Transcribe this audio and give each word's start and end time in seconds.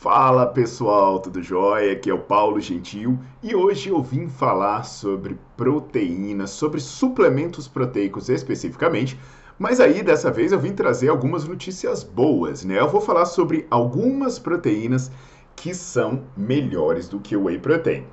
Fala 0.00 0.46
pessoal, 0.46 1.18
tudo 1.18 1.42
jóia? 1.42 1.92
Aqui 1.92 2.08
é 2.08 2.14
o 2.14 2.20
Paulo 2.20 2.60
Gentil 2.60 3.18
e 3.42 3.52
hoje 3.52 3.88
eu 3.88 4.00
vim 4.00 4.28
falar 4.28 4.84
sobre 4.84 5.36
proteínas, 5.56 6.50
sobre 6.50 6.80
suplementos 6.80 7.66
proteicos 7.66 8.28
especificamente, 8.28 9.18
mas 9.58 9.80
aí 9.80 10.00
dessa 10.04 10.30
vez 10.30 10.52
eu 10.52 10.60
vim 10.60 10.72
trazer 10.72 11.08
algumas 11.08 11.48
notícias 11.48 12.04
boas, 12.04 12.64
né? 12.64 12.78
Eu 12.78 12.88
vou 12.88 13.00
falar 13.00 13.26
sobre 13.26 13.66
algumas 13.68 14.38
proteínas 14.38 15.10
que 15.56 15.74
são 15.74 16.22
melhores 16.36 17.08
do 17.08 17.18
que 17.18 17.36
o 17.36 17.46
whey 17.46 17.58
protein. 17.58 18.04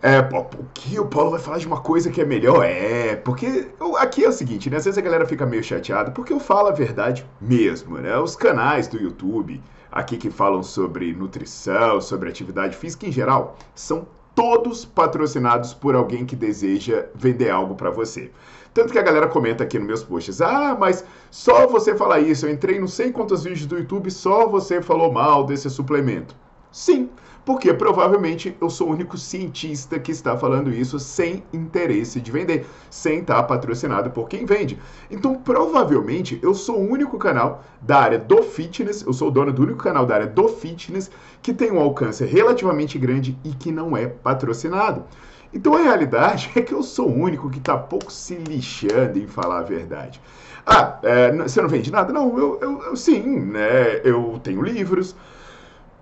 É, 0.00 0.20
o 0.20 0.64
que 0.72 0.98
o 0.98 1.06
Paulo 1.06 1.32
vai 1.32 1.40
falar 1.40 1.58
de 1.58 1.66
uma 1.66 1.82
coisa 1.82 2.10
que 2.10 2.22
é 2.22 2.24
melhor? 2.24 2.64
É, 2.64 3.14
porque 3.16 3.68
aqui 3.98 4.24
é 4.24 4.28
o 4.30 4.32
seguinte, 4.32 4.70
né? 4.70 4.78
Às 4.78 4.86
vezes 4.86 4.96
a 4.96 5.02
galera 5.02 5.26
fica 5.26 5.44
meio 5.44 5.62
chateada 5.62 6.10
porque 6.10 6.32
eu 6.32 6.40
falo 6.40 6.68
a 6.68 6.72
verdade 6.72 7.26
mesmo, 7.38 7.98
né? 7.98 8.16
Os 8.16 8.34
canais 8.34 8.88
do 8.88 8.98
YouTube, 8.98 9.62
aqui 9.94 10.16
que 10.16 10.28
falam 10.28 10.60
sobre 10.60 11.12
nutrição, 11.12 12.00
sobre 12.00 12.28
atividade 12.28 12.76
física 12.76 13.06
em 13.06 13.12
geral, 13.12 13.56
são 13.76 14.04
todos 14.34 14.84
patrocinados 14.84 15.72
por 15.72 15.94
alguém 15.94 16.26
que 16.26 16.34
deseja 16.34 17.06
vender 17.14 17.48
algo 17.48 17.76
para 17.76 17.90
você. 17.90 18.32
Tanto 18.74 18.92
que 18.92 18.98
a 18.98 19.02
galera 19.02 19.28
comenta 19.28 19.62
aqui 19.62 19.78
nos 19.78 19.86
meus 19.86 20.02
posts: 20.02 20.40
ah, 20.40 20.76
mas 20.78 21.04
só 21.30 21.68
você 21.68 21.94
falar 21.94 22.18
isso. 22.18 22.44
Eu 22.44 22.50
entrei 22.50 22.80
não 22.80 22.88
sei 22.88 23.12
quantos 23.12 23.44
vídeos 23.44 23.66
do 23.66 23.78
YouTube, 23.78 24.10
só 24.10 24.48
você 24.48 24.82
falou 24.82 25.12
mal 25.12 25.44
desse 25.44 25.70
suplemento. 25.70 26.34
Sim, 26.74 27.08
porque 27.44 27.72
provavelmente 27.72 28.56
eu 28.60 28.68
sou 28.68 28.88
o 28.88 28.90
único 28.90 29.16
cientista 29.16 29.96
que 29.96 30.10
está 30.10 30.36
falando 30.36 30.74
isso 30.74 30.98
sem 30.98 31.44
interesse 31.52 32.20
de 32.20 32.32
vender, 32.32 32.66
sem 32.90 33.20
estar 33.20 33.40
patrocinado 33.44 34.10
por 34.10 34.28
quem 34.28 34.44
vende. 34.44 34.76
Então, 35.08 35.36
provavelmente, 35.36 36.36
eu 36.42 36.52
sou 36.52 36.80
o 36.80 36.90
único 36.90 37.16
canal 37.16 37.62
da 37.80 37.98
área 37.98 38.18
do 38.18 38.42
fitness, 38.42 39.02
eu 39.02 39.12
sou 39.12 39.28
o 39.28 39.30
dono 39.30 39.52
do 39.52 39.62
único 39.62 39.84
canal 39.84 40.04
da 40.04 40.16
área 40.16 40.26
do 40.26 40.48
fitness 40.48 41.12
que 41.40 41.54
tem 41.54 41.70
um 41.70 41.78
alcance 41.78 42.24
relativamente 42.24 42.98
grande 42.98 43.38
e 43.44 43.50
que 43.50 43.70
não 43.70 43.96
é 43.96 44.08
patrocinado. 44.08 45.04
Então 45.52 45.76
a 45.76 45.82
realidade 45.82 46.50
é 46.58 46.60
que 46.60 46.74
eu 46.74 46.82
sou 46.82 47.08
o 47.08 47.16
único 47.16 47.48
que 47.50 47.58
está 47.58 47.78
pouco 47.78 48.10
se 48.10 48.34
lixando 48.34 49.16
em 49.16 49.28
falar 49.28 49.60
a 49.60 49.62
verdade. 49.62 50.20
Ah, 50.66 50.98
é, 51.04 51.30
você 51.30 51.62
não 51.62 51.68
vende 51.68 51.92
nada? 51.92 52.12
Não, 52.12 52.36
eu, 52.36 52.58
eu, 52.60 52.82
eu 52.82 52.96
sim, 52.96 53.22
né? 53.22 54.00
Eu 54.02 54.40
tenho 54.42 54.60
livros, 54.60 55.14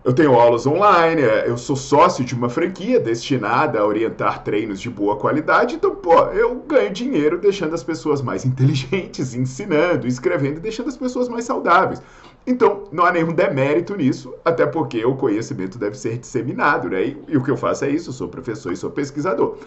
eu 0.05 0.13
tenho 0.13 0.35
aulas 0.35 0.67
online, 0.67 1.23
é, 1.23 1.49
eu 1.49 1.57
sou 1.57 1.77
sócio 1.77 2.25
de 2.25 2.35
uma 2.35 2.49
franquia 2.49 2.99
destinada 2.99 3.79
a 3.79 3.87
orientar 3.87 4.43
treinos 4.43 4.81
de 4.81 4.91
boa 4.91 5.17
qualidade, 5.17 5.77
então, 5.77 5.95
pô, 5.95 6.25
eu 6.31 6.57
ganho 6.67 6.93
dinheiro 6.93 7.39
deixando 7.39 7.75
as 7.75 7.85
pessoas 7.85 8.21
mais 8.21 8.45
inteligentes, 8.47 9.35
ensinando, 9.35 10.07
escrevendo 10.07 10.57
e 10.57 10.61
deixando 10.61 10.89
as 10.89 10.97
pessoas 10.97 11.29
mais 11.29 11.45
saudáveis. 11.45 12.03
Então, 12.45 12.85
não 12.91 13.05
há 13.05 13.13
nenhum 13.13 13.33
demérito 13.33 13.95
nisso, 13.95 14.35
até 14.45 14.67
porque 14.67 15.05
o 15.05 15.15
conhecimento 15.15 15.79
deve 15.79 15.97
ser 15.97 16.19
disseminado, 16.19 16.89
né? 16.89 17.05
E, 17.05 17.23
e 17.29 17.37
o 17.37 17.45
que 17.45 17.51
eu 17.51 17.57
faço 17.57 17.85
é 17.85 17.91
isso, 17.91 18.11
eu 18.11 18.15
sou 18.15 18.27
professor 18.27 18.73
e 18.73 18.77
sou 18.77 18.91
pesquisador. 18.91 19.59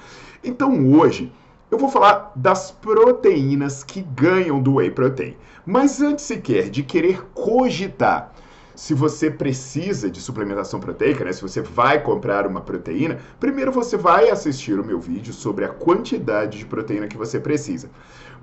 Então, 0.44 0.92
hoje, 0.92 1.32
eu 1.72 1.78
vou 1.78 1.88
falar 1.88 2.34
das 2.36 2.72
proteínas 2.72 3.82
que 3.82 4.02
ganham 4.02 4.62
do 4.62 4.76
whey 4.76 4.92
protein. 4.92 5.38
Mas 5.66 6.02
antes 6.02 6.26
sequer 6.26 6.70
de 6.70 6.84
querer 6.84 7.26
cogitar 7.34 8.34
se 8.76 8.94
você 8.94 9.32
precisa 9.32 10.10
de 10.10 10.22
suplementação 10.22 10.80
proteica, 10.80 11.24
né? 11.24 11.32
Se 11.32 11.42
você 11.42 11.62
vai 11.62 12.02
comprar 12.02 12.46
uma 12.46 12.62
proteína, 12.62 13.18
primeiro 13.40 13.72
você 13.72 13.98
vai 13.98 14.30
assistir 14.30 14.80
o 14.80 14.86
meu 14.86 15.00
vídeo 15.00 15.34
sobre 15.34 15.66
a 15.66 15.70
quantidade 15.70 16.58
de 16.58 16.66
proteína 16.66 17.08
que 17.08 17.18
você 17.18 17.40
precisa. 17.40 17.90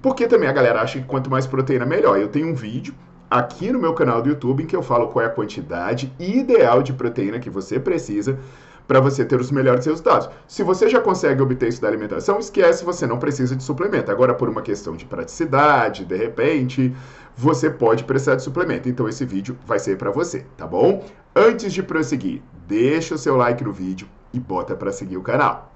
Porque 0.01 0.27
também 0.27 0.49
a 0.49 0.53
galera 0.53 0.81
acha 0.81 0.99
que 0.99 1.07
quanto 1.07 1.31
mais 1.31 1.47
proteína 1.47 1.87
melhor. 1.87 2.19
Eu 2.19 2.29
tenho 2.29 2.49
um 2.49 2.55
vídeo 2.55 2.95
aqui 3.31 3.71
no 3.71 3.79
meu 3.79 3.95
canal 3.95 4.21
do 4.21 4.29
YouTube 4.29 4.63
em 4.63 4.67
que 4.67 4.77
eu 4.77 4.83
falo 4.83 5.09
qual 5.09 5.25
é 5.25 5.29
a 5.29 5.31
quantidade 5.31 6.13
ideal 6.19 6.83
de 6.83 6.93
proteína 6.93 7.39
que 7.39 7.49
você 7.49 7.79
precisa 7.79 8.39
para 8.87 9.01
você 9.01 9.25
ter 9.25 9.41
os 9.41 9.51
melhores 9.51 9.87
resultados. 9.87 10.29
Se 10.47 10.63
você 10.63 10.89
já 10.89 11.01
consegue 11.01 11.41
obter 11.41 11.69
isso 11.69 11.81
da 11.81 11.89
alimentação, 11.89 12.39
esquece, 12.39 12.85
você 12.85 13.07
não 13.07 13.19
precisa 13.19 13.57
de 13.57 13.63
suplemento. 13.63 14.11
Agora, 14.11 14.35
por 14.35 14.49
uma 14.49 14.61
questão 14.61 14.97
de 14.97 15.05
praticidade, 15.05 16.05
de 16.05 16.17
repente, 16.17 16.95
você 17.37 17.71
pode 17.71 18.05
precisar 18.05 18.37
de 18.37 18.43
suplemento. 18.43 18.89
Então 18.89 19.09
esse 19.09 19.25
vídeo 19.25 19.59
vai 19.67 19.79
ser 19.79 19.97
para 19.97 20.11
você, 20.11 20.47
tá 20.57 20.67
bom? 20.67 21.05
Antes 21.35 21.73
de 21.73 21.83
prosseguir, 21.83 22.43
deixa 22.67 23.15
o 23.15 23.19
seu 23.19 23.37
like 23.37 23.65
no 23.65 23.73
vídeo 23.73 24.09
e 24.33 24.39
bota 24.41 24.75
para 24.75 24.93
seguir 24.93 25.17
o 25.17 25.23
canal. 25.23 25.73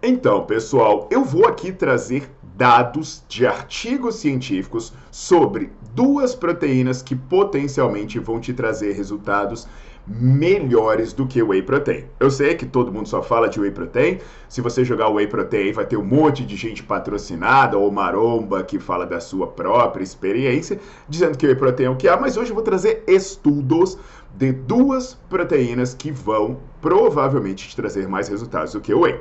Então, 0.00 0.46
pessoal, 0.46 1.06
eu 1.10 1.22
vou 1.22 1.46
aqui 1.46 1.70
trazer 1.70 2.30
dados 2.56 3.22
de 3.28 3.46
artigos 3.46 4.16
científicos 4.16 4.92
sobre 5.10 5.70
duas 5.94 6.34
proteínas 6.34 7.02
que 7.02 7.14
potencialmente 7.14 8.18
vão 8.18 8.40
te 8.40 8.52
trazer 8.52 8.92
resultados 8.92 9.66
melhores 10.08 11.12
do 11.12 11.26
que 11.26 11.42
o 11.42 11.48
whey 11.48 11.62
protein. 11.62 12.04
Eu 12.18 12.30
sei 12.30 12.54
que 12.54 12.64
todo 12.64 12.90
mundo 12.90 13.08
só 13.08 13.22
fala 13.22 13.48
de 13.48 13.60
whey 13.60 13.70
protein. 13.70 14.18
Se 14.48 14.60
você 14.60 14.84
jogar 14.84 15.10
whey 15.10 15.26
protein, 15.26 15.72
vai 15.72 15.84
ter 15.84 15.96
um 15.96 16.04
monte 16.04 16.44
de 16.46 16.56
gente 16.56 16.82
patrocinada 16.82 17.76
ou 17.76 17.90
maromba 17.92 18.62
que 18.62 18.78
fala 18.78 19.04
da 19.04 19.20
sua 19.20 19.46
própria 19.46 20.02
experiência, 20.02 20.80
dizendo 21.08 21.36
que 21.36 21.46
whey 21.46 21.54
protein 21.54 21.86
é 21.86 21.90
o 21.90 21.96
que 21.96 22.08
há, 22.08 22.16
mas 22.16 22.36
hoje 22.36 22.50
eu 22.50 22.54
vou 22.54 22.64
trazer 22.64 23.04
estudos 23.06 23.98
de 24.34 24.52
duas 24.52 25.14
proteínas 25.28 25.94
que 25.94 26.10
vão 26.10 26.58
provavelmente 26.80 27.68
te 27.68 27.76
trazer 27.76 28.08
mais 28.08 28.28
resultados 28.28 28.72
do 28.72 28.80
que 28.80 28.94
o 28.94 29.00
whey. 29.00 29.20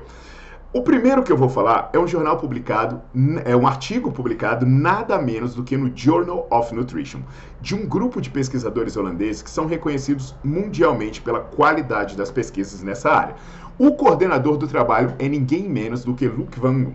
O 0.73 0.81
primeiro 0.81 1.23
que 1.23 1.31
eu 1.31 1.37
vou 1.37 1.47
falar 1.47 1.89
é 1.93 1.97
um 1.97 2.05
jornal 2.05 2.35
publicado, 2.35 3.01
é 3.45 3.55
um 3.55 3.65
artigo 3.65 4.11
publicado 4.11 4.65
nada 4.65 5.17
menos 5.17 5.55
do 5.55 5.63
que 5.63 5.77
no 5.77 5.89
Journal 5.95 6.45
of 6.51 6.75
Nutrition, 6.75 7.21
de 7.61 7.73
um 7.73 7.87
grupo 7.87 8.19
de 8.19 8.29
pesquisadores 8.29 8.97
holandeses 8.97 9.41
que 9.41 9.49
são 9.49 9.65
reconhecidos 9.65 10.35
mundialmente 10.43 11.21
pela 11.21 11.39
qualidade 11.39 12.17
das 12.17 12.29
pesquisas 12.29 12.83
nessa 12.83 13.09
área. 13.09 13.35
O 13.79 13.93
coordenador 13.93 14.57
do 14.57 14.67
trabalho 14.67 15.15
é 15.19 15.29
ninguém 15.29 15.69
menos 15.69 16.03
do 16.03 16.13
que 16.13 16.27
Luc 16.27 16.59
Van 16.59 16.71
Loon. 16.71 16.93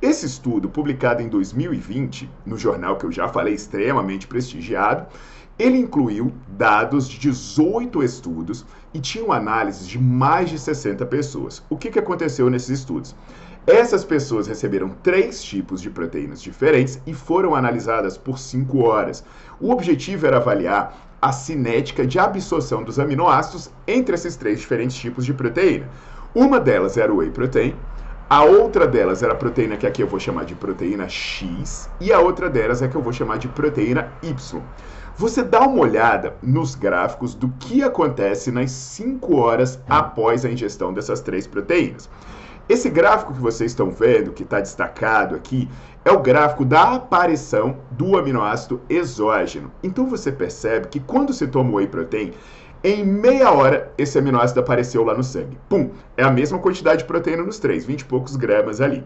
Esse 0.00 0.24
estudo, 0.24 0.70
publicado 0.70 1.20
em 1.20 1.28
2020, 1.28 2.30
no 2.46 2.56
jornal 2.56 2.96
que 2.96 3.04
eu 3.04 3.12
já 3.12 3.28
falei 3.28 3.52
extremamente 3.52 4.26
prestigiado, 4.26 5.06
ele 5.60 5.78
incluiu 5.78 6.32
dados 6.48 7.06
de 7.06 7.18
18 7.18 8.02
estudos 8.02 8.64
e 8.94 8.98
tinha 8.98 9.30
análises 9.32 9.86
de 9.86 9.98
mais 9.98 10.48
de 10.48 10.58
60 10.58 11.04
pessoas. 11.06 11.62
O 11.68 11.76
que, 11.76 11.90
que 11.90 11.98
aconteceu 11.98 12.48
nesses 12.48 12.70
estudos? 12.80 13.14
Essas 13.66 14.02
pessoas 14.02 14.46
receberam 14.46 14.88
três 15.02 15.42
tipos 15.44 15.82
de 15.82 15.90
proteínas 15.90 16.40
diferentes 16.40 16.98
e 17.06 17.12
foram 17.12 17.54
analisadas 17.54 18.16
por 18.16 18.38
cinco 18.38 18.80
horas. 18.80 19.22
O 19.60 19.70
objetivo 19.70 20.26
era 20.26 20.38
avaliar 20.38 20.96
a 21.20 21.30
cinética 21.30 22.06
de 22.06 22.18
absorção 22.18 22.82
dos 22.82 22.98
aminoácidos 22.98 23.70
entre 23.86 24.14
esses 24.14 24.36
três 24.36 24.60
diferentes 24.60 24.96
tipos 24.96 25.26
de 25.26 25.34
proteína. 25.34 25.90
Uma 26.34 26.58
delas 26.58 26.96
era 26.96 27.12
o 27.12 27.18
whey 27.18 27.30
protein, 27.30 27.76
a 28.30 28.44
outra 28.44 28.86
delas 28.86 29.22
era 29.22 29.32
a 29.32 29.36
proteína 29.36 29.76
que 29.76 29.86
aqui 29.86 30.02
eu 30.02 30.06
vou 30.06 30.20
chamar 30.20 30.44
de 30.44 30.54
proteína 30.54 31.08
X 31.08 31.90
e 32.00 32.12
a 32.12 32.20
outra 32.20 32.48
delas 32.48 32.80
é 32.80 32.88
que 32.88 32.94
eu 32.96 33.02
vou 33.02 33.12
chamar 33.12 33.38
de 33.38 33.48
proteína 33.48 34.10
Y. 34.22 34.62
você 35.20 35.42
dá 35.42 35.60
uma 35.60 35.82
olhada 35.82 36.34
nos 36.42 36.74
gráficos 36.74 37.34
do 37.34 37.50
que 37.58 37.82
acontece 37.82 38.50
nas 38.50 38.70
5 38.70 39.36
horas 39.36 39.78
após 39.86 40.46
a 40.46 40.50
ingestão 40.50 40.94
dessas 40.94 41.20
três 41.20 41.46
proteínas. 41.46 42.08
Esse 42.66 42.88
gráfico 42.88 43.34
que 43.34 43.38
vocês 43.38 43.72
estão 43.72 43.90
vendo, 43.90 44.32
que 44.32 44.44
está 44.44 44.60
destacado 44.60 45.34
aqui, 45.34 45.68
é 46.06 46.10
o 46.10 46.22
gráfico 46.22 46.64
da 46.64 46.94
aparição 46.94 47.76
do 47.90 48.16
aminoácido 48.16 48.80
exógeno. 48.88 49.70
Então 49.82 50.06
você 50.06 50.32
percebe 50.32 50.88
que 50.88 50.98
quando 50.98 51.34
se 51.34 51.46
toma 51.46 51.76
whey 51.76 51.86
protein, 51.86 52.32
em 52.82 53.04
meia 53.04 53.50
hora 53.50 53.92
esse 53.98 54.18
aminoácido 54.18 54.60
apareceu 54.60 55.04
lá 55.04 55.12
no 55.12 55.22
sangue. 55.22 55.58
Pum! 55.68 55.90
É 56.16 56.24
a 56.24 56.30
mesma 56.30 56.58
quantidade 56.58 57.02
de 57.02 57.04
proteína 57.04 57.42
nos 57.42 57.58
três, 57.58 57.84
20 57.84 58.00
e 58.00 58.04
poucos 58.06 58.36
gramas 58.36 58.80
ali. 58.80 59.04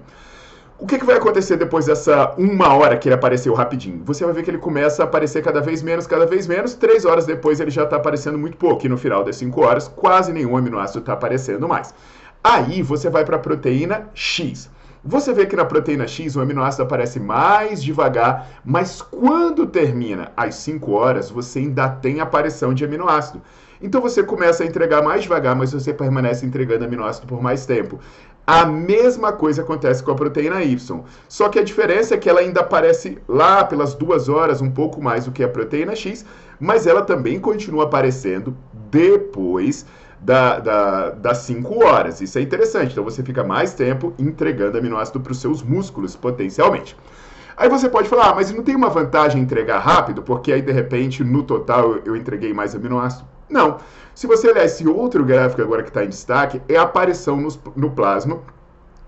O 0.77 0.87
que, 0.87 0.99
que, 0.99 1.05
vai 1.05 1.17
acontecer 1.17 1.57
depois 1.57 1.87
dessa 1.87 2.35
uma 2.37 2.75
hora 2.75 2.97
que 2.99 3.09
ele 3.09 3.15
apareceu 3.15 3.55
rapidinho? 3.55 4.03
Você 4.05 4.25
vai 4.25 4.35
ver 4.35 4.43
que 4.43 4.51
ele 4.51 4.59
começa 4.59 5.03
a 5.03 5.07
aparecer 5.07 5.41
cada 5.41 5.61
vez 5.61 5.83
menos, 5.83 6.05
cada 6.05 6.27
vez 6.27 6.49
menos. 6.49 6.75
Três 6.75 7.05
horas 7.05 7.25
depois 7.25 7.61
ele 7.61 7.71
já 7.71 7.85
está 7.85 7.95
aparecendo 7.97 8.37
muito 8.37 8.57
pouco. 8.57 8.85
E 8.85 8.89
no 8.89 8.99
final 8.99 9.23
das 9.23 9.37
cinco 9.37 9.63
horas, 9.65 9.87
quase 9.87 10.33
nenhum 10.33 10.57
aminoácido 10.57 10.99
está 10.99 11.13
aparecendo 11.13 11.69
mais. 11.69 11.95
Aí 12.43 12.83
você 12.83 13.09
vai 13.09 13.25
para 13.25 13.37
a 13.37 13.39
proteína 13.39 14.11
X. 14.15 14.69
Você 15.05 15.33
vê 15.33 15.47
que 15.47 15.55
na 15.55 15.65
proteína 15.65 16.09
X 16.09 16.35
o 16.35 16.41
aminoácido 16.41 16.83
aparece 16.83 17.21
mais 17.21 17.83
devagar, 17.83 18.49
mas 18.65 19.01
quando 19.01 19.67
termina 19.67 20.33
às 20.37 20.57
5 20.57 20.91
horas, 20.93 21.31
você 21.31 21.61
ainda 21.61 21.89
tem 21.89 22.21
aparição 22.21 22.75
de 22.75 22.85
aminoácido. 22.85 23.41
Então 23.83 24.01
você 24.01 24.23
começa 24.23 24.63
a 24.63 24.67
entregar 24.67 25.03
mais 25.03 25.23
devagar, 25.23 25.55
mas 25.55 25.73
você 25.73 25.93
permanece 25.93 26.47
entregando 26.47 26.87
aminoácido 26.87 27.27
por 27.27 27.43
mais 27.43 27.67
tempo. 27.67 28.01
A 28.47 28.67
mesma 28.67 29.33
coisa 29.33 29.63
acontece 29.63 30.03
com 30.03 30.11
a 30.11 30.15
proteína 30.15 30.63
Y. 30.63 31.01
Só 31.29 31.49
que 31.49 31.59
a 31.59 31.65
diferença 31.65 32.15
é 32.15 32.19
que 32.19 32.29
ela 32.29 32.41
ainda 32.41 32.61
aparece 32.61 33.19
lá 33.27 33.65
pelas 33.65 33.95
duas 33.95 34.29
horas, 34.29 34.61
um 34.61 34.71
pouco 34.71 35.03
mais 35.03 35.25
do 35.25 35.33
que 35.33 35.43
a 35.43 35.49
proteína 35.49 35.97
X, 35.97 36.27
mas 36.61 36.87
ela 36.87 37.01
também 37.03 37.41
continua 37.41 37.85
aparecendo 37.85 38.55
depois 38.91 39.87
da, 40.21 40.59
da, 40.59 41.11
das 41.11 41.39
5 41.39 41.85
horas. 41.85 42.21
Isso 42.21 42.39
é 42.39 42.43
interessante. 42.43 42.93
Então 42.93 43.05
você 43.05 43.23
fica 43.23 43.43
mais 43.43 43.73
tempo 43.73 44.13
entregando 44.19 44.77
aminoácido 44.77 45.21
para 45.21 45.33
os 45.33 45.39
seus 45.39 45.63
músculos, 45.63 46.15
potencialmente. 46.15 46.97
Aí 47.57 47.69
você 47.69 47.89
pode 47.89 48.09
falar, 48.09 48.31
ah, 48.31 48.35
mas 48.35 48.53
não 48.53 48.63
tem 48.63 48.75
uma 48.75 48.91
vantagem 48.91 49.41
em 49.41 49.45
entregar 49.45 49.79
rápido, 49.79 50.23
porque 50.23 50.53
aí 50.53 50.61
de 50.61 50.73
repente 50.73 51.23
no 51.23 51.45
total 51.45 51.99
eu 52.05 52.17
entreguei 52.17 52.53
mais 52.53 52.75
aminoácido? 52.75 53.34
Não. 53.55 53.79
Se 54.17 54.27
você 54.27 54.51
olhar 54.51 54.65
esse 54.65 54.87
outro 54.87 55.25
gráfico 55.25 55.63
agora 55.63 55.85
que 55.85 55.89
está 55.89 56.05
em 56.05 56.09
destaque, 56.09 56.61
é 56.69 56.77
a 56.77 56.83
aparição 56.83 57.37
no, 57.37 57.49
no 57.77 57.91
plasma 57.93 58.41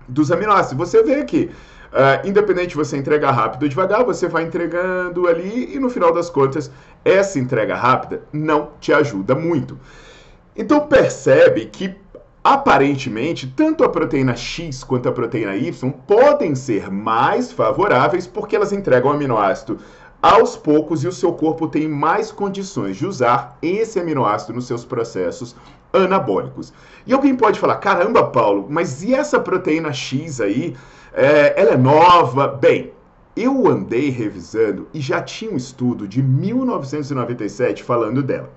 dos 0.07 0.31
aminoácidos. 0.31 0.89
Você 0.89 1.03
vê 1.03 1.25
que, 1.25 1.51
uh, 1.91 2.25
independente 2.25 2.69
de 2.69 2.75
você 2.77 2.95
entregar 2.95 3.31
rápido 3.31 3.63
ou 3.63 3.69
devagar, 3.69 4.05
você 4.05 4.27
vai 4.29 4.43
entregando 4.43 5.27
ali 5.27 5.75
e 5.75 5.79
no 5.79 5.89
final 5.89 6.13
das 6.13 6.29
contas, 6.29 6.71
essa 7.03 7.37
entrega 7.37 7.75
rápida 7.75 8.23
não 8.31 8.71
te 8.79 8.93
ajuda 8.93 9.35
muito. 9.35 9.77
Então 10.55 10.87
percebe 10.87 11.65
que 11.65 11.93
aparentemente 12.41 13.47
tanto 13.47 13.83
a 13.83 13.89
proteína 13.89 14.33
X 14.33 14.81
quanto 14.81 15.09
a 15.09 15.11
proteína 15.11 15.57
Y 15.57 15.91
podem 16.07 16.55
ser 16.55 16.89
mais 16.89 17.51
favoráveis 17.51 18.25
porque 18.25 18.55
elas 18.55 18.71
entregam 18.71 19.11
aminoácido 19.11 19.77
aos 20.27 20.57
poucos 20.57 21.05
e 21.05 21.07
o 21.07 21.11
seu 21.11 21.31
corpo 21.31 21.69
tem 21.69 21.87
mais 21.87 22.33
condições 22.33 22.97
de 22.97 23.05
usar 23.07 23.57
esse 23.61 23.97
aminoácido 23.97 24.53
nos 24.53 24.67
seus 24.67 24.83
processos 24.83 25.55
anabólicos. 25.93 26.73
E 27.05 27.13
alguém 27.13 27.33
pode 27.33 27.57
falar, 27.57 27.77
caramba, 27.77 28.25
Paulo, 28.25 28.67
mas 28.69 29.01
e 29.03 29.15
essa 29.15 29.39
proteína 29.39 29.93
X 29.93 30.41
aí? 30.41 30.75
É, 31.13 31.53
ela 31.59 31.71
é 31.71 31.77
nova? 31.77 32.45
Bem, 32.49 32.91
eu 33.37 33.67
andei 33.67 34.09
revisando 34.09 34.89
e 34.93 34.99
já 34.99 35.21
tinha 35.21 35.49
um 35.49 35.55
estudo 35.55 36.05
de 36.05 36.21
1997 36.21 37.81
falando 37.81 38.21
dela. 38.21 38.51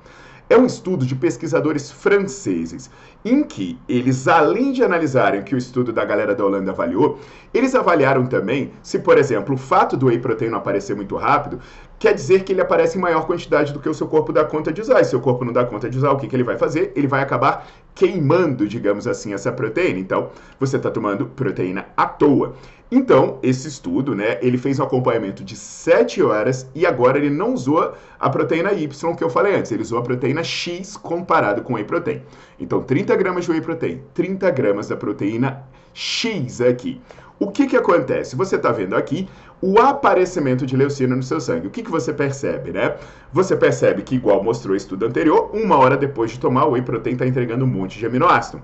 É 0.50 0.58
um 0.58 0.67
estudo 0.67 1.06
de 1.06 1.14
pesquisadores 1.14 1.93
franceses, 1.93 2.91
em 3.25 3.44
que 3.44 3.79
eles, 3.88 4.26
além 4.26 4.73
de 4.73 4.82
analisarem 4.82 5.41
o 5.41 5.44
que 5.44 5.55
o 5.55 5.58
estudo 5.58 5.93
da 5.93 6.05
galera 6.05 6.35
da 6.35 6.44
Holanda 6.44 6.73
avaliou, 6.73 7.20
eles 7.55 7.73
avaliaram 7.73 8.26
também 8.26 8.73
se, 8.82 8.99
por 8.99 9.17
exemplo, 9.17 9.55
o 9.55 9.56
fato 9.56 9.97
do 9.97 10.06
whey 10.06 10.19
protein 10.19 10.52
aparecer 10.52 10.97
muito 10.97 11.14
rápido 11.14 11.61
quer 12.00 12.14
dizer 12.14 12.43
que 12.43 12.52
ele 12.52 12.62
aparece 12.62 12.99
em 12.99 13.00
maior 13.00 13.26
quantidade 13.26 13.73
do 13.73 13.79
que 13.79 13.88
o 13.88 13.94
seu 13.94 14.08
corpo 14.08 14.32
dá 14.32 14.44
conta 14.44 14.73
de 14.73 14.81
usar. 14.81 15.00
E 15.00 15.05
se 15.05 15.14
o 15.14 15.20
corpo 15.20 15.44
não 15.44 15.52
dá 15.52 15.64
conta 15.64 15.88
de 15.88 15.97
usar, 15.97 16.11
o 16.11 16.17
que, 16.17 16.26
que 16.26 16.35
ele 16.35 16.43
vai 16.43 16.58
fazer? 16.58 16.93
Ele 16.96 17.06
vai 17.06 17.23
acabar 17.23 17.69
queimando, 17.94 18.66
digamos 18.66 19.06
assim, 19.06 19.32
essa 19.32 19.52
proteína. 19.52 19.98
Então, 19.98 20.31
você 20.58 20.76
está 20.76 20.90
tomando 20.90 21.26
proteína 21.26 21.87
à 21.96 22.06
toa. 22.06 22.54
Então, 22.92 23.38
esse 23.40 23.69
estudo, 23.69 24.16
né, 24.16 24.38
ele 24.42 24.58
fez 24.58 24.81
um 24.81 24.82
acompanhamento 24.82 25.44
de 25.44 25.54
7 25.54 26.20
horas 26.22 26.69
e 26.75 26.84
agora 26.84 27.19
ele 27.19 27.31
não 27.31 27.54
usou 27.54 27.94
a 28.19 28.28
proteína 28.28 28.72
Y 28.72 29.14
que 29.14 29.22
eu 29.22 29.31
falei 29.31 29.54
antes, 29.54 29.70
ele 29.70 29.82
usou 29.82 30.00
a 30.00 30.02
proteína 30.02 30.42
X 30.42 30.96
comparado 30.96 31.62
com 31.62 31.75
whey 31.75 31.84
protein. 31.84 32.22
Então, 32.58 32.82
30 32.82 33.14
gramas 33.14 33.44
de 33.44 33.52
whey 33.52 33.60
protein, 33.60 34.02
30 34.12 34.50
gramas 34.50 34.88
da 34.88 34.96
proteína 34.96 35.62
X 35.94 36.60
aqui. 36.60 37.00
O 37.38 37.50
que, 37.50 37.66
que 37.66 37.76
acontece? 37.76 38.36
Você 38.36 38.56
está 38.56 38.72
vendo 38.72 38.94
aqui 38.94 39.28
o 39.62 39.78
aparecimento 39.78 40.64
de 40.64 40.76
leucina 40.76 41.14
no 41.14 41.22
seu 41.22 41.40
sangue. 41.40 41.66
O 41.66 41.70
que, 41.70 41.82
que 41.82 41.90
você 41.90 42.12
percebe, 42.12 42.72
né? 42.72 42.96
Você 43.32 43.56
percebe 43.56 44.02
que, 44.02 44.14
igual 44.14 44.42
mostrou 44.42 44.72
o 44.74 44.76
estudo 44.76 45.06
anterior, 45.06 45.50
uma 45.52 45.76
hora 45.76 45.96
depois 45.96 46.30
de 46.30 46.40
tomar, 46.40 46.64
o 46.66 46.72
whey 46.72 46.82
protein 46.82 47.12
está 47.12 47.26
entregando 47.26 47.64
um 47.64 47.68
monte 47.68 47.98
de 47.98 48.06
aminoácido. 48.06 48.62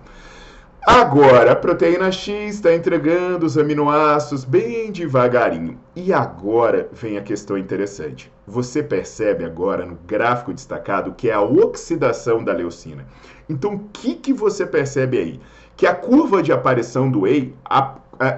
Agora, 0.86 1.50
a 1.50 1.56
proteína 1.56 2.12
X 2.12 2.54
está 2.54 2.72
entregando 2.72 3.44
os 3.44 3.58
aminoácidos 3.58 4.44
bem 4.44 4.92
devagarinho. 4.92 5.80
E 5.96 6.12
agora 6.12 6.88
vem 6.92 7.18
a 7.18 7.22
questão 7.22 7.58
interessante. 7.58 8.32
Você 8.46 8.84
percebe 8.84 9.44
agora 9.44 9.84
no 9.84 9.98
gráfico 10.06 10.54
destacado 10.54 11.12
que 11.16 11.28
é 11.28 11.32
a 11.32 11.42
oxidação 11.42 12.44
da 12.44 12.52
leucina. 12.52 13.04
Então, 13.48 13.74
o 13.74 13.80
que, 13.92 14.14
que 14.14 14.32
você 14.32 14.64
percebe 14.64 15.18
aí? 15.18 15.40
Que 15.76 15.88
a 15.88 15.94
curva 15.94 16.40
de 16.40 16.52
aparição 16.52 17.10
do 17.10 17.22
whey, 17.22 17.52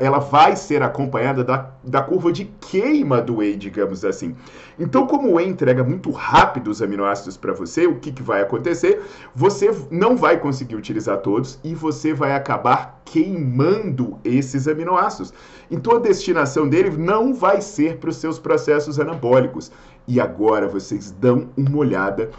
ela 0.01 0.19
vai 0.19 0.57
ser 0.57 0.83
acompanhada 0.83 1.45
da, 1.45 1.71
da 1.83 2.03
curva 2.03 2.33
de 2.33 2.45
queima 2.61 3.21
do 3.21 3.37
whey, 3.37 3.57
digamos 3.57 4.05
assim. 4.05 4.35
Então, 4.79 5.07
como 5.07 5.29
o 5.29 5.35
whey 5.35 5.49
entrega 5.49 5.83
muito 5.85 6.11
rápido 6.11 6.69
os 6.69 6.83
aminoácidos 6.83 7.37
para 7.37 7.53
você, 7.53 7.87
o 7.87 7.97
que, 7.97 8.13
que 8.13 8.23
vai 8.23 8.43
acontecer? 8.43 9.03
Você 9.35 9.71
não 9.91 10.17
vai 10.17 10.39
conseguir 10.39 10.77
utilizar 10.77 11.19
todos 11.19 11.59
e 11.63 11.75
você 11.75 12.13
vai 12.13 12.35
acabar 12.35 13.01
queimando 13.05 14.19
esses 14.25 14.69
aminoácidos. 14.69 15.33
Então, 15.71 15.97
a 15.97 16.01
destinação 16.01 16.69
dele 16.69 16.91
não 16.97 17.33
vai 17.35 17.61
ser 17.61 17.99
para 17.99 18.11
os 18.11 18.17
seus 18.17 18.39
processos 18.39 18.99
anabólicos. 19.01 19.71
E 20.07 20.21
agora 20.21 20.67
vocês 20.67 21.11
dão 21.11 21.49
uma 21.57 21.77
olhada 21.77 22.31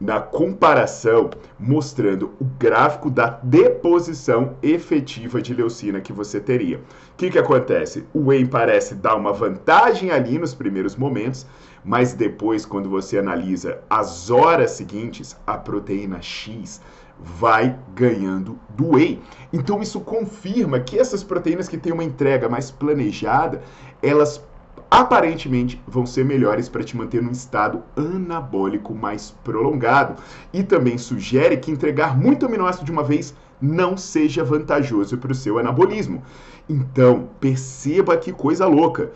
na 0.00 0.20
comparação 0.20 1.30
mostrando 1.58 2.30
o 2.40 2.44
gráfico 2.44 3.10
da 3.10 3.40
deposição 3.42 4.56
efetiva 4.62 5.42
de 5.42 5.52
leucina 5.52 6.00
que 6.00 6.12
você 6.12 6.38
teria. 6.38 6.78
O 6.78 6.82
que, 7.16 7.30
que 7.30 7.38
acontece? 7.38 8.04
O 8.14 8.26
whey 8.28 8.46
parece 8.46 8.94
dar 8.94 9.16
uma 9.16 9.32
vantagem 9.32 10.10
ali 10.10 10.38
nos 10.38 10.54
primeiros 10.54 10.94
momentos, 10.94 11.46
mas 11.84 12.12
depois, 12.12 12.64
quando 12.64 12.88
você 12.88 13.18
analisa 13.18 13.80
as 13.90 14.30
horas 14.30 14.72
seguintes, 14.72 15.36
a 15.46 15.56
proteína 15.56 16.22
X 16.22 16.80
vai 17.18 17.76
ganhando 17.94 18.58
do 18.70 18.94
whey. 18.94 19.20
Então 19.52 19.82
isso 19.82 20.00
confirma 20.00 20.78
que 20.78 20.98
essas 20.98 21.24
proteínas 21.24 21.68
que 21.68 21.76
têm 21.76 21.92
uma 21.92 22.04
entrega 22.04 22.48
mais 22.48 22.70
planejada, 22.70 23.60
elas 24.00 24.44
aparentemente 24.90 25.80
vão 25.86 26.06
ser 26.06 26.24
melhores 26.24 26.68
para 26.68 26.82
te 26.82 26.96
manter 26.96 27.22
num 27.22 27.30
estado 27.30 27.82
anabólico 27.96 28.94
mais 28.94 29.34
prolongado. 29.44 30.20
E 30.52 30.62
também 30.62 30.96
sugere 30.98 31.56
que 31.56 31.70
entregar 31.70 32.16
muito 32.16 32.46
aminoácido 32.46 32.84
de 32.84 32.92
uma 32.92 33.02
vez 33.02 33.34
não 33.60 33.96
seja 33.96 34.44
vantajoso 34.44 35.18
para 35.18 35.32
o 35.32 35.34
seu 35.34 35.58
anabolismo. 35.58 36.22
Então, 36.68 37.28
perceba 37.40 38.16
que 38.16 38.32
coisa 38.32 38.66
louca. 38.66 39.10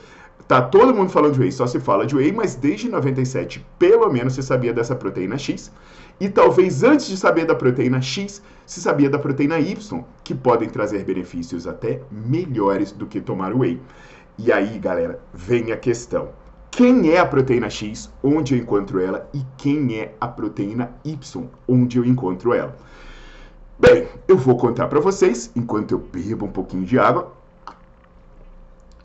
Tá 0.48 0.60
todo 0.60 0.94
mundo 0.94 1.10
falando 1.10 1.34
de 1.34 1.40
whey, 1.40 1.52
só 1.52 1.66
se 1.66 1.78
fala 1.78 2.04
de 2.04 2.16
whey, 2.16 2.32
mas 2.32 2.54
desde 2.54 2.88
97, 2.88 3.64
pelo 3.78 4.12
menos, 4.12 4.34
se 4.34 4.42
sabia 4.42 4.72
dessa 4.72 4.94
proteína 4.94 5.38
X. 5.38 5.72
E 6.20 6.28
talvez 6.28 6.82
antes 6.82 7.06
de 7.06 7.16
saber 7.16 7.46
da 7.46 7.54
proteína 7.54 8.02
X, 8.02 8.42
se 8.66 8.80
sabia 8.80 9.08
da 9.08 9.18
proteína 9.18 9.58
Y, 9.58 10.04
que 10.22 10.34
podem 10.34 10.68
trazer 10.68 11.04
benefícios 11.04 11.66
até 11.66 12.02
melhores 12.10 12.92
do 12.92 13.06
que 13.06 13.20
tomar 13.20 13.54
whey. 13.54 13.80
E 14.38 14.50
aí, 14.50 14.78
galera, 14.78 15.20
vem 15.32 15.72
a 15.72 15.76
questão. 15.76 16.30
Quem 16.70 17.10
é 17.10 17.18
a 17.18 17.26
proteína 17.26 17.68
X, 17.68 18.10
onde 18.22 18.54
eu 18.54 18.58
encontro 18.58 18.98
ela, 18.98 19.28
e 19.34 19.42
quem 19.58 19.98
é 19.98 20.14
a 20.20 20.26
proteína 20.26 20.90
Y, 21.04 21.46
onde 21.68 21.98
eu 21.98 22.04
encontro 22.04 22.54
ela? 22.54 22.74
Bem, 23.78 24.08
eu 24.26 24.38
vou 24.38 24.56
contar 24.56 24.88
para 24.88 25.00
vocês, 25.00 25.50
enquanto 25.54 25.92
eu 25.92 25.98
bebo 25.98 26.46
um 26.46 26.50
pouquinho 26.50 26.84
de 26.84 26.98
água, 26.98 27.32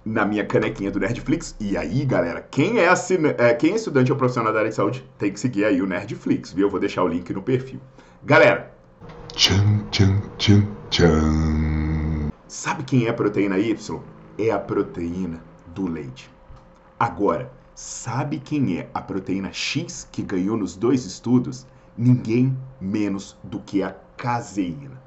na 0.07 0.25
minha 0.25 0.45
canequinha 0.45 0.89
do 0.89 0.99
Nerdflix. 0.99 1.55
E 1.59 1.75
aí, 1.75 2.05
galera, 2.05 2.41
quem 2.49 2.79
é, 2.79 2.87
assina... 2.87 3.35
é, 3.37 3.53
quem 3.53 3.73
é 3.73 3.75
estudante 3.75 4.11
ou 4.11 4.17
profissional 4.17 4.53
da 4.53 4.59
área 4.59 4.69
de 4.69 4.75
saúde 4.75 5.03
tem 5.17 5.31
que 5.31 5.39
seguir 5.39 5.65
aí 5.65 5.81
o 5.81 5.85
Nerdflix, 5.85 6.53
viu? 6.53 6.67
Eu 6.67 6.71
vou 6.71 6.79
deixar 6.79 7.03
o 7.03 7.07
link 7.07 7.31
no 7.33 7.41
perfil. 7.41 7.79
Galera, 8.23 8.71
tchan, 9.33 9.83
tchan, 9.91 10.21
tchan, 10.37 10.65
tchan. 10.89 12.29
sabe 12.47 12.83
quem 12.83 13.05
é 13.05 13.09
a 13.09 13.13
proteína 13.13 13.59
Y? 13.59 13.99
É 14.37 14.51
a 14.51 14.59
proteína 14.59 15.41
do 15.73 15.87
leite. 15.87 16.29
Agora, 16.99 17.51
Sabe 17.77 18.39
quem 18.39 18.79
é 18.79 18.89
a 18.91 18.99
proteína 18.99 19.53
X 19.53 20.09
que 20.11 20.23
ganhou 20.23 20.57
nos 20.57 20.75
dois 20.75 21.05
estudos? 21.05 21.67
Ninguém 21.95 22.57
menos 22.81 23.37
do 23.43 23.59
que 23.59 23.83
a 23.83 23.95
caseína. 24.17 24.99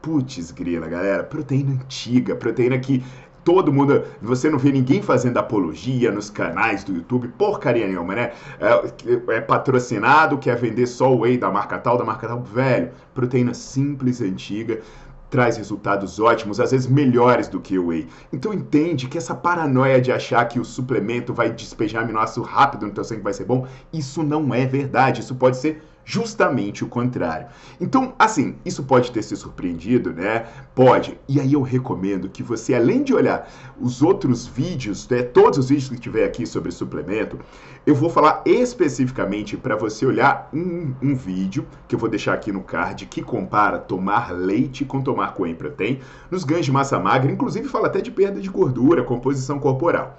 Putz, 0.00 0.50
grila, 0.50 0.88
galera, 0.88 1.22
proteína 1.22 1.72
antiga, 1.72 2.34
proteína 2.34 2.78
que 2.78 3.04
todo 3.44 3.70
mundo. 3.70 4.02
Você 4.22 4.48
não 4.48 4.58
vê 4.58 4.72
ninguém 4.72 5.02
fazendo 5.02 5.36
apologia 5.36 6.10
nos 6.10 6.30
canais 6.30 6.82
do 6.84 6.94
YouTube, 6.94 7.28
porcaria 7.36 7.86
nenhuma, 7.86 8.14
né? 8.14 8.32
É, 8.58 9.34
é, 9.34 9.40
patrocinado, 9.42 10.38
quer 10.38 10.56
vender 10.56 10.86
só 10.86 11.12
o 11.12 11.20
whey 11.20 11.36
da 11.36 11.50
marca 11.50 11.76
tal, 11.76 11.98
da 11.98 12.04
marca 12.04 12.26
tal. 12.26 12.42
Velho, 12.42 12.92
proteína 13.12 13.52
simples, 13.52 14.22
antiga, 14.22 14.80
traz 15.30 15.56
resultados 15.56 16.18
ótimos, 16.18 16.60
às 16.60 16.72
vezes 16.72 16.86
melhores 16.86 17.48
do 17.48 17.60
que 17.60 17.78
o 17.78 17.86
whey. 17.86 18.08
Então 18.32 18.52
entende 18.52 19.08
que 19.08 19.16
essa 19.16 19.34
paranoia 19.34 20.00
de 20.00 20.10
achar 20.10 20.44
que 20.46 20.58
o 20.58 20.64
suplemento 20.64 21.32
vai 21.32 21.50
despejar 21.50 22.02
aminoácido 22.02 22.42
rápido 22.42 22.86
no 22.86 22.92
teu 22.92 23.04
sangue 23.04 23.22
vai 23.22 23.32
ser 23.32 23.44
bom, 23.44 23.66
isso 23.92 24.22
não 24.22 24.52
é 24.52 24.66
verdade. 24.66 25.20
Isso 25.20 25.34
pode 25.34 25.56
ser 25.56 25.82
justamente 26.04 26.84
o 26.84 26.88
contrário. 26.88 27.46
Então, 27.80 28.14
assim, 28.18 28.56
isso 28.64 28.82
pode 28.82 29.12
ter 29.12 29.22
se 29.22 29.36
surpreendido, 29.36 30.12
né? 30.12 30.46
Pode. 30.74 31.18
E 31.28 31.40
aí 31.40 31.52
eu 31.52 31.62
recomendo 31.62 32.28
que 32.28 32.42
você, 32.42 32.74
além 32.74 33.02
de 33.02 33.14
olhar 33.14 33.48
os 33.80 34.02
outros 34.02 34.46
vídeos, 34.46 35.08
né, 35.08 35.22
todos 35.22 35.58
os 35.58 35.68
vídeos 35.68 35.88
que 35.88 35.98
tiver 35.98 36.24
aqui 36.24 36.46
sobre 36.46 36.72
suplemento, 36.72 37.38
eu 37.86 37.94
vou 37.94 38.10
falar 38.10 38.42
especificamente 38.44 39.56
para 39.56 39.76
você 39.76 40.04
olhar 40.04 40.48
um, 40.52 40.92
um, 41.02 41.14
vídeo 41.14 41.66
que 41.88 41.94
eu 41.94 41.98
vou 41.98 42.08
deixar 42.08 42.34
aqui 42.34 42.52
no 42.52 42.62
card 42.62 43.06
que 43.06 43.22
compara 43.22 43.78
tomar 43.78 44.32
leite 44.32 44.84
com 44.84 45.00
tomar 45.00 45.34
whey 45.38 45.54
protein 45.54 46.00
nos 46.30 46.44
ganhos 46.44 46.66
de 46.66 46.72
massa 46.72 46.98
magra, 46.98 47.32
inclusive 47.32 47.68
fala 47.68 47.86
até 47.86 48.00
de 48.00 48.10
perda 48.10 48.40
de 48.40 48.48
gordura, 48.48 49.02
composição 49.02 49.58
corporal. 49.58 50.18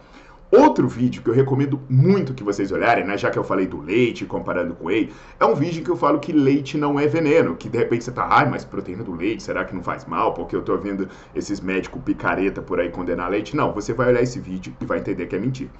Outro 0.51 0.85
vídeo 0.85 1.23
que 1.23 1.29
eu 1.29 1.33
recomendo 1.33 1.79
muito 1.89 2.33
que 2.33 2.43
vocês 2.43 2.73
olharem, 2.73 3.05
né, 3.05 3.17
já 3.17 3.31
que 3.31 3.39
eu 3.39 3.43
falei 3.43 3.65
do 3.65 3.79
leite 3.79 4.25
comparando 4.25 4.75
com 4.75 4.87
whey, 4.87 5.09
é 5.39 5.45
um 5.45 5.55
vídeo 5.55 5.81
que 5.81 5.89
eu 5.89 5.95
falo 5.95 6.19
que 6.19 6.33
leite 6.33 6.77
não 6.77 6.99
é 6.99 7.07
veneno, 7.07 7.55
que 7.55 7.69
de 7.69 7.77
repente 7.77 8.03
você 8.03 8.11
tá, 8.11 8.27
ai, 8.29 8.49
mas 8.49 8.65
proteína 8.65 9.01
do 9.01 9.13
leite, 9.13 9.43
será 9.43 9.63
que 9.63 9.73
não 9.73 9.81
faz 9.81 10.03
mal? 10.03 10.33
Porque 10.33 10.53
eu 10.53 10.61
tô 10.61 10.77
vendo 10.77 11.07
esses 11.33 11.61
médicos 11.61 12.01
picareta 12.03 12.61
por 12.61 12.81
aí 12.81 12.89
condenar 12.89 13.31
leite. 13.31 13.55
Não, 13.55 13.71
você 13.71 13.93
vai 13.93 14.09
olhar 14.09 14.21
esse 14.21 14.41
vídeo 14.41 14.75
e 14.81 14.85
vai 14.85 14.99
entender 14.99 15.25
que 15.27 15.37
é 15.37 15.39
mentira. 15.39 15.71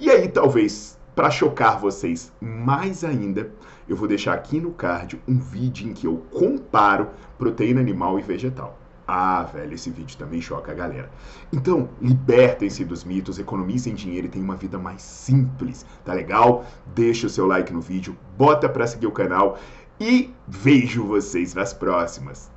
E 0.00 0.10
aí, 0.10 0.26
talvez, 0.26 0.98
para 1.14 1.30
chocar 1.30 1.78
vocês 1.78 2.32
mais 2.40 3.04
ainda, 3.04 3.52
eu 3.88 3.94
vou 3.94 4.08
deixar 4.08 4.34
aqui 4.34 4.58
no 4.58 4.72
card 4.72 5.22
um 5.28 5.38
vídeo 5.38 5.88
em 5.88 5.92
que 5.92 6.08
eu 6.08 6.16
comparo 6.32 7.10
proteína 7.38 7.80
animal 7.80 8.18
e 8.18 8.22
vegetal. 8.22 8.76
Ah, 9.06 9.44
velho, 9.44 9.74
esse 9.74 9.88
vídeo 9.88 10.16
também 10.18 10.40
choca 10.40 10.72
a 10.72 10.74
galera. 10.74 11.08
Então, 11.52 11.88
libertem-se 12.02 12.84
dos 12.84 13.04
mitos, 13.04 13.38
economizem 13.38 13.94
dinheiro 13.94 14.26
e 14.26 14.30
tenham 14.30 14.44
uma 14.44 14.56
vida 14.56 14.78
mais 14.78 15.00
simples, 15.00 15.86
tá 16.04 16.12
legal? 16.12 16.64
Deixa 16.94 17.28
o 17.28 17.30
seu 17.30 17.46
like 17.46 17.72
no 17.72 17.80
vídeo, 17.80 18.16
bota 18.36 18.68
pra 18.68 18.86
seguir 18.86 19.06
o 19.06 19.12
canal 19.12 19.58
e 20.00 20.34
vejo 20.48 21.04
vocês 21.04 21.54
nas 21.54 21.72
próximas. 21.72 22.50